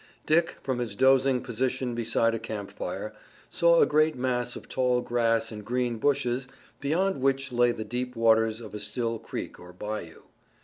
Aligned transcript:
Dick, 0.25 0.57
from 0.63 0.79
his 0.79 0.95
dozing 0.95 1.43
position 1.43 1.93
beside 1.93 2.33
a 2.33 2.39
camp 2.39 2.71
fire, 2.71 3.13
saw 3.51 3.79
a 3.81 3.85
great 3.85 4.15
mass 4.15 4.55
of 4.55 4.67
tall 4.67 4.99
grass 5.01 5.51
and 5.51 5.63
green 5.63 5.99
bushes 5.99 6.47
beyond 6.79 7.21
which 7.21 7.51
lay 7.51 7.71
the 7.71 7.85
deep 7.85 8.15
waters 8.15 8.61
of 8.61 8.73
a 8.73 8.79
still 8.79 9.19
creek 9.19 9.59
or 9.59 9.71
bayou. 9.71 10.23